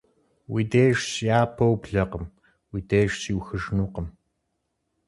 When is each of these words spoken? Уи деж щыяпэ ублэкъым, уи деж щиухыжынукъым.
Уи 0.51 0.61
деж 0.71 0.97
щыяпэ 1.13 1.65
ублэкъым, 1.73 2.25
уи 2.71 2.79
деж 2.89 3.09
щиухыжынукъым. 3.21 4.07